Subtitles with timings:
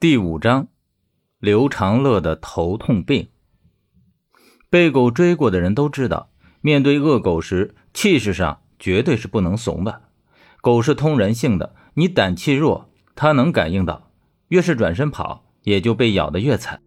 [0.00, 0.68] 第五章，
[1.40, 3.28] 刘长乐的头痛病。
[4.70, 6.30] 被狗追过的人都知道，
[6.62, 10.04] 面对恶狗时，气势上绝对是不能怂的。
[10.62, 14.10] 狗是通人性的，你胆气弱，它能感应到，
[14.48, 16.80] 越是转身跑，也就被咬得越惨。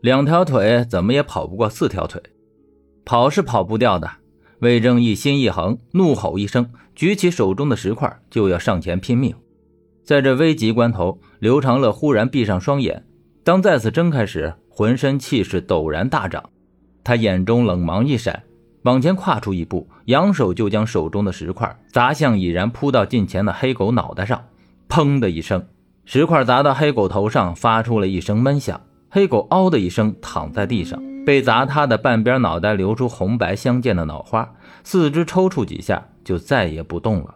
[0.00, 2.22] 两条腿怎么也跑不过四条腿，
[3.04, 4.10] 跑是跑不掉的。
[4.60, 9.36] 魏正义心一横，怒吼一声，举起手中的石块就要上前拼命。
[10.04, 13.04] 在这危急关头，刘长乐忽然闭上双眼，
[13.42, 16.44] 当再次睁开时，浑身气势陡然大涨。
[17.02, 18.42] 他眼中冷芒一闪，
[18.82, 24.44] 往前跨出一步，扬手就将手中的石块砸向已然扑到近前的黑狗脑袋上。
[24.90, 25.66] 砰的一声，
[26.04, 28.78] 石块砸到黑狗头上，发出了一声闷响。
[29.08, 37.34] 黑狗嗷的一声躺在地上，被砸塌的半边脑袋流出红白相间的脑花，四肢抽搐几下，就再也不动了。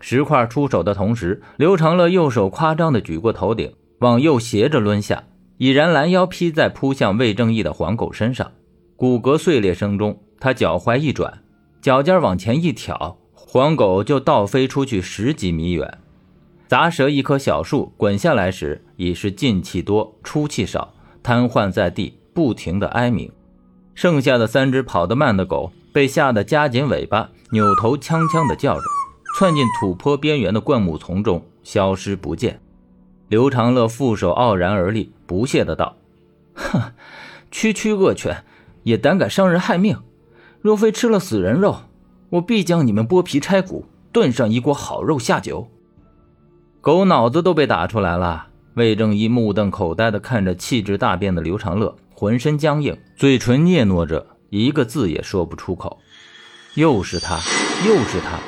[0.00, 5.24] 石块出手的同时，刘长乐右手夸张地举过头顶，往右斜着抡下，
[5.58, 8.50] 已然拦腰劈在扑向魏正义的黄狗身上。
[8.96, 11.42] 骨骼碎裂声中，他脚踝一转，
[11.82, 15.98] 脚尖往前一挑，黄狗就倒飞出去十几米远，
[16.66, 23.30] 砸折一棵小树，滚下来时已是进气多出气少，瘫痪在地，不停地哀鸣。
[23.94, 28.82] 剩下的三只跑得慢的狗被吓得夹紧尾巴，扭头呛呛地叫着。
[29.40, 32.60] 窜进土坡边缘的灌木丛中，消失不见。
[33.28, 35.96] 刘长乐负手傲然而立，不屑的道
[36.52, 36.92] ：“哼，
[37.50, 38.44] 区区恶犬
[38.82, 39.96] 也胆敢伤人害命！
[40.60, 41.74] 若非吃了死人肉，
[42.28, 45.70] 我必将你们剥皮拆骨，炖上一锅好肉下酒。”
[46.82, 48.48] 狗脑子都被打出来了。
[48.74, 55.98] 魏正一目瞪口呆的看着气质大变的刘长乐，浑身僵硬，嘴唇嗫嚅着，一个字也说不出口。
[56.74, 57.36] 又是他，
[57.86, 58.38] 又是他。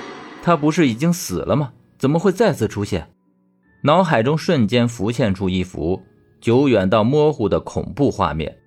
[0.42, 1.72] 他不是已经死了吗？
[1.96, 3.08] 怎么会再次出现？
[3.84, 6.02] 脑海中瞬间浮现出一幅
[6.40, 8.58] 久远到模糊的恐怖画面：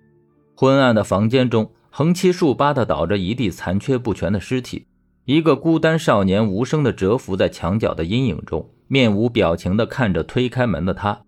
[0.56, 4.88] 昏暗的房间中，横七竖八的倒着一地残缺不全的尸体，
[5.26, 11.24] 一个孤单少年无声的蛰伏在墙角的阴影中，面无表情的看着推开门的他，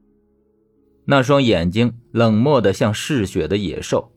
[1.06, 4.14] 那双眼睛冷漠的像嗜血的野兽。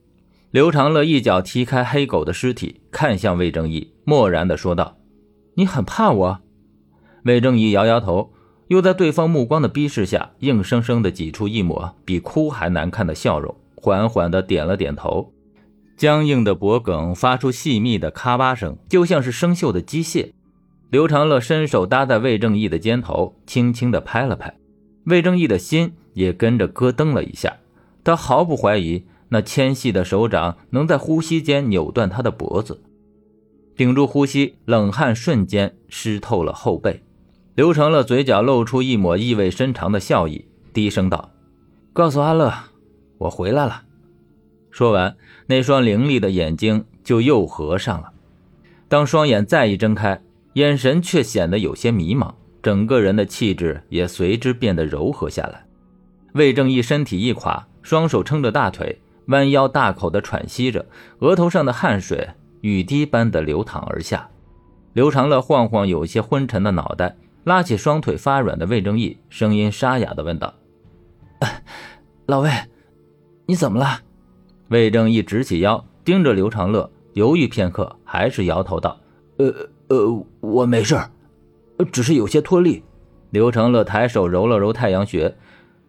[0.51, 4.97] 刘长乐一脚踢开黑狗的尸体，看向魏正义，漠然的说道。
[5.55, 6.39] 你很怕我？
[7.23, 8.31] 魏正义摇摇头，
[8.67, 15.33] 又在对方目光的逼视下，硬生生的挤出一抹比哭还难看的笑容，缓缓的点了点头。
[15.97, 20.31] 僵硬的脖颈发出细密的咔吧声，就像是生锈的机械。
[20.89, 24.55] 刘长乐伸手搭在魏正义的肩头，轻轻的拍了拍，
[25.05, 27.57] 魏正义的心也跟着咯噔了一下。
[28.03, 32.81] 他毫不怀疑，那纤细的手掌能在呼吸间扭断他的脖子。
[33.81, 37.01] 屏住呼吸，冷汗瞬间湿透了后背。
[37.55, 41.31] 刘成乐嘴角露出一抹意味深长的笑意，低声道
[41.91, 42.53] ：“告诉阿乐，
[43.17, 43.81] 我回来了。”
[44.69, 48.11] 说完，那双凌厉的眼睛就又合上了。
[48.87, 50.21] 当双眼再一睁开，
[50.53, 52.31] 眼神却显得有些迷茫，
[52.61, 55.65] 整个人的气质也随之变得柔和下来。
[56.33, 60.85] 魏正义身体一垮，双手撑着大腿，弯腰大口地喘息着，
[61.21, 62.29] 额头上的汗水。
[62.61, 64.29] 雨滴般的流淌而下，
[64.93, 70.53] 刘长乐晃晃有些昏沉的脑袋，拉起双腿发软的魏正义，声音沙哑的问道
[72.27, 72.49] ：“老魏，
[73.47, 74.01] 你怎么了？”
[74.69, 78.99] 魏正义直起腰，盯着刘长乐，犹豫片刻，还是摇头道
[79.37, 79.53] ：“呃
[79.87, 80.97] 呃，我没事
[81.91, 82.83] 只是有些脱力。”
[83.31, 85.35] 刘长乐抬手揉了揉太阳穴，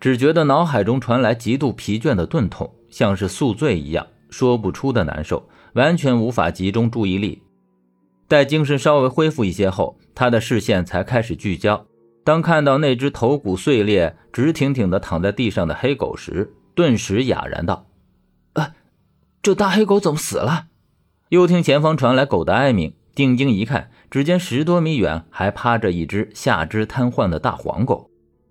[0.01, 5.45] 只觉得脑海中传来极度疲倦的钝痛，像是宿醉一样，说不出的难受。
[5.75, 7.43] 完全无法集中注意力。
[8.29, 11.87] 待精神稍微恢复一些后，他的视线才开始聚焦。
[12.25, 17.87] 当看到那只头骨碎裂、直挺挺地躺在地上的黑狗时，顿时哑然道
[18.55, 18.75] ：“啊，
[19.43, 20.67] 这大黑狗怎么死了？”
[21.31, 28.09] 又听前方传来狗的哀鸣，定睛一看，只见十多米远还趴着一只下肢瘫痪的大黄狗。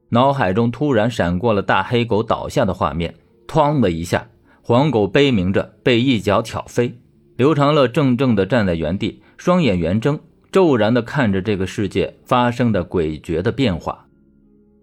[0.10, 3.16] 脑海中突然闪过了大黑狗倒下的画面，
[3.48, 4.28] 哐的一下，
[4.62, 7.01] 黄狗悲鸣着被一脚挑飞。
[7.42, 10.20] 刘长乐怔怔地站在原地，双眼圆睁，
[10.52, 14.06] 骤然地看着这个世界发生的诡谲的变化。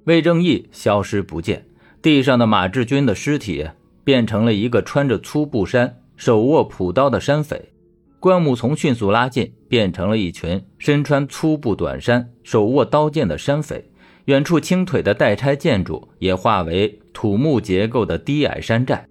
[0.07, 1.65] 魏正义消失不见，
[2.03, 3.65] 地上的马志军的尸体
[4.03, 7.71] 变成了一个穿着粗布衫、手握朴刀的山匪。
[8.19, 13.89] 灌木丛迅速拉近，变成了一群身穿粗布短衫、手握刀剑的山匪。
[14.25, 19.07] 远处青腿的待拆建筑也化为土木结构的低矮山寨。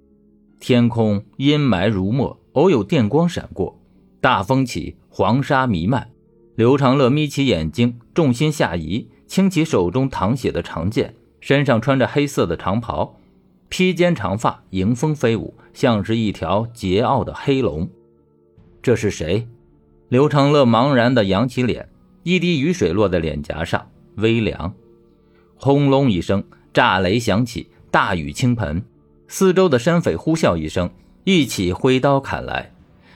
[0.59, 2.37] 天空阴霾如墨。
[2.57, 3.77] 偶有电光闪过，
[4.19, 6.09] 大风起，黄沙弥漫。
[6.55, 13.15] 刘长乐眯起眼睛，重心下移，轻起手中淌血的长剑，身上穿着黑色的长袍。
[13.69, 17.87] 披肩长发迎风飞舞，像是一条桀骜的黑龙。
[18.81, 19.47] 这是谁？
[20.09, 21.87] 刘长乐茫然地扬起脸，
[22.23, 24.73] 一滴雨水落在脸颊上，微凉。
[25.57, 26.43] 轰隆一声，
[26.73, 28.83] 炸雷响起，大雨倾盆。
[29.27, 30.89] 四周的山匪呼啸一声，
[31.27, 32.71] 一起挥刀砍来，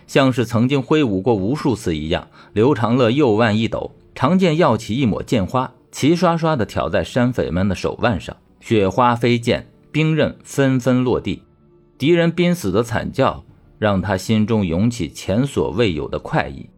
[0.06, 2.28] 像是曾经挥舞过无数次一样。
[2.52, 11.44] 刘长乐右腕一抖，长剑耀起一抹剑花，齐刷刷地挑在山匪们的手腕上，雪花飞溅，兵刃纷纷落地。
[11.98, 13.46] 敌人濒死的惨叫，
[13.80, 16.70] 让他心中涌起前所未有的快意。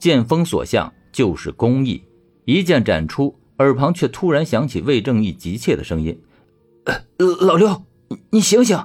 [0.00, 2.02] 剑锋所向，就是公义。
[2.44, 6.20] 一剑斩出，耳旁却突然响起魏正义急切的声音
[7.40, 7.84] ：“老刘。”
[8.30, 8.76] 你醒醒！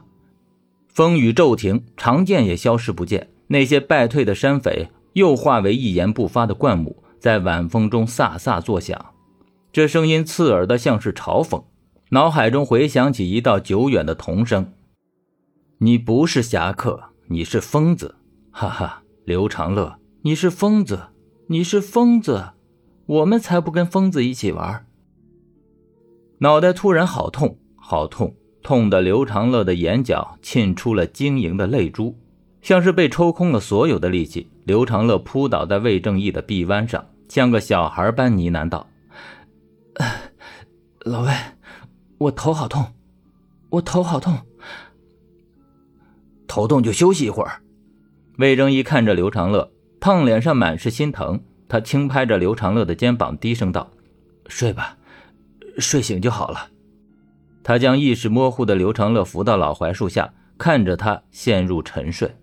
[0.97, 3.29] 风雨骤停，长剑也消失不见。
[3.49, 9.13] 那些败退的山匪又化为一言不发的灌木，在晚风中飒飒作响。
[9.71, 11.65] 这声音刺耳的像是嘲讽，
[12.09, 14.73] 脑海中回响起一道久远的童声
[15.77, 18.15] ：“你不是侠客，你是疯子！”
[18.49, 20.99] 哈哈，刘长乐，你是疯子，
[21.45, 22.53] 你是疯子，
[23.05, 24.87] 我们才不跟疯子一起玩！
[26.39, 28.35] 脑袋突然好痛，好痛！
[28.63, 32.17] 痛得刘长乐的眼角沁出了晶莹的泪珠，
[32.61, 34.49] 像是被抽空了所有的力气。
[34.65, 38.87] 刘长乐扑倒在魏正义的臂弯上，像个小孩般呢喃道
[41.05, 41.31] ：“老魏，
[42.17, 42.93] 我头好痛，
[43.69, 44.37] 我头好痛，
[46.47, 47.61] 头痛就休息一会儿。”
[48.39, 49.71] 魏正义看着刘长乐，
[50.01, 53.89] 胖脸上满是心疼，他轻拍着刘长乐的肩膀，低声道
[54.47, 54.97] ：“睡吧，
[55.77, 56.71] 睡醒就好了。”
[57.67, 62.33] 他将意识模糊的刘长乐扶到老槐树下，看着他陷入沉睡，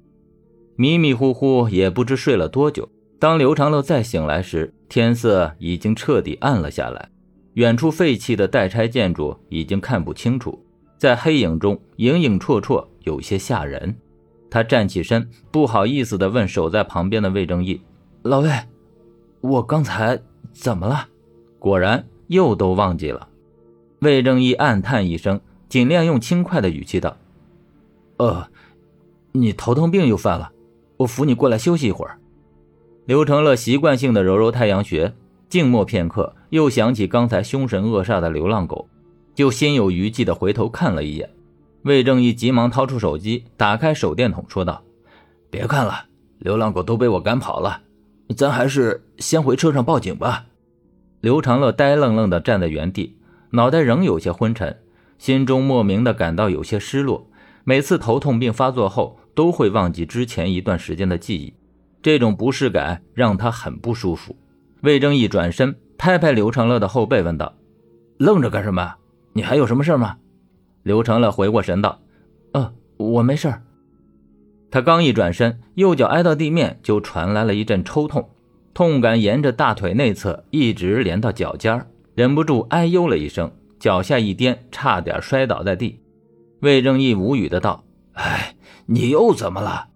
[0.77, 2.87] 迷迷糊糊也不知睡了多久。
[3.19, 7.09] 当刘长乐再醒来时，天色已经彻底暗了下来，
[7.55, 10.63] 远处废弃的待拆建筑已经看不清楚，
[10.99, 13.97] 在黑影中影影绰绰，有些吓人。
[14.51, 17.81] 他站起身，不好意思地问守在旁边的魏正义
[18.21, 18.51] ：“老魏，
[19.41, 20.21] 我刚才
[20.53, 21.09] 怎么了？”
[21.59, 23.27] 果然又都忘记了。
[24.05, 27.17] 魏正义暗叹一声，尽量用轻快的语气道
[28.19, 28.49] ：“呃，
[29.33, 30.53] 你头痛病又犯了，
[30.99, 32.19] 我扶你过来休息一会儿。”
[33.07, 35.15] 刘成乐习惯性的揉揉太阳穴，
[35.49, 38.87] 静默片刻，又想起刚才凶神恶煞的流浪狗，
[39.35, 41.31] 就心有余悸的回头看了一眼。
[41.83, 44.83] 魏正义急忙掏出手机，打开手电筒，说道
[45.51, 46.05] ：“别看了，
[46.41, 47.81] 流浪狗都被我赶跑了，
[48.37, 50.45] 咱还是先回车上报警吧。”
[51.23, 53.17] 刘长乐呆愣愣的站在原地。
[53.55, 54.81] 脑袋仍有些昏沉，
[55.17, 57.31] 心中莫名的感到有些失落。
[57.63, 61.55] 每次头痛病发作后，都会忘记之前一段时间的记忆，
[62.03, 64.37] 这种不适感让他很不舒服。
[64.81, 67.55] 魏征一转身拍拍刘长乐的后背，问道
[68.19, 68.97] ：“愣着干什么？
[69.35, 70.17] 你还有什么事吗？”
[70.83, 72.01] 刘长乐回过神道
[72.55, 73.55] ：“呃，我没事。”
[74.73, 78.31] 他刚一转身，右脚挨到地面，就传来了一阵抽痛，
[78.75, 81.87] 痛感沿着大腿内侧一直连到脚尖儿。
[82.15, 83.51] 忍不住哎呦了一声，
[83.81, 86.01] 脚下一颠，差点摔倒在地。
[86.61, 87.85] 魏正义无语的道
[88.15, 88.55] ：“哎，
[88.87, 89.89] 你又怎么了？”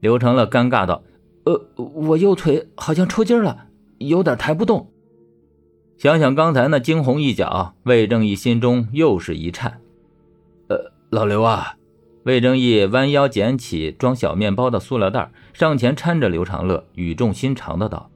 [0.00, 1.02] 刘成乐尴尬道
[1.44, 4.90] ：“呃，我右腿好像抽筋了，有点抬不动。”
[5.96, 9.80] 想想刚才那惊鸿一脚，魏正义心中又是一颤。
[10.68, 11.76] 呃，老刘啊，
[12.24, 18.10] 魏正义弯腰捡起装小面包的塑料袋，上前搀着刘长乐，语重心长的道：“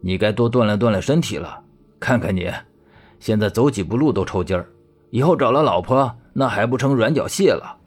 [0.00, 1.61] 你该多锻炼锻炼身体了。”
[2.02, 2.50] 看看你，
[3.20, 4.68] 现在走几步路都抽筋儿，
[5.10, 7.78] 以后找了老婆那还不成软脚蟹了？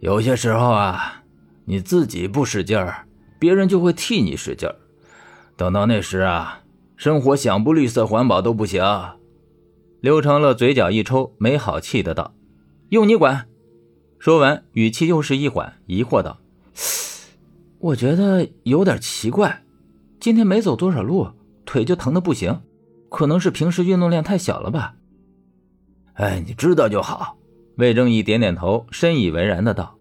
[0.00, 1.22] 有些时候啊，
[1.66, 3.06] 你自己不使劲儿，
[3.38, 4.74] 别人就会替你使劲儿。
[5.54, 6.62] 等到那时啊，
[6.96, 8.82] 生活想不绿色环保都不行。
[10.00, 12.32] 刘长乐嘴角一抽，没好气的道
[12.88, 13.48] ：“用你管！”
[14.18, 16.38] 说完，语气又是一缓，疑惑道
[17.78, 19.62] ：“我觉得有点奇怪，
[20.18, 21.28] 今天没走多少路。”
[21.72, 22.60] 腿就疼的不行，
[23.08, 24.94] 可能是平时运动量太小了吧。
[26.12, 27.38] 哎，你知道就好。
[27.76, 29.96] 魏正义点点头，深以为然的道：“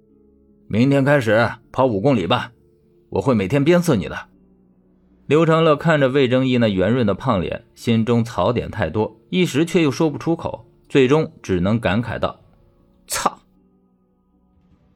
[0.68, 2.52] 明天开始跑五公里吧，
[3.08, 4.28] 我会每天鞭策你的。”
[5.28, 12.42] 刘长乐看着魏正义那圆润的胖脸，心中槽点太多，一时却又说不出口，最终只能感慨道
[13.08, 13.40] ：“操！”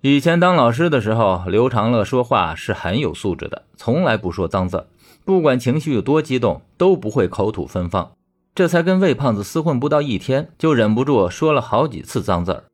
[0.04, 4.86] 以前当老师的时候，刘长乐说话是很有素质的，从来不说脏字。
[5.26, 8.14] 不管情绪有多激动，都不会口吐芬芳。
[8.54, 12.66] 这才跟魏胖子厮混不到一天，就忍不住说了好几次脏字儿，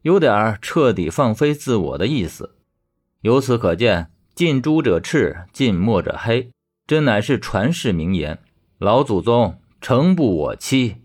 [0.00, 2.56] 有点彻底放飞自我的意思。
[3.20, 6.50] 由此可见，近朱者赤，近墨者黑，
[6.86, 8.40] 这乃是传世名言。
[8.78, 10.96] 老祖宗诚不我欺。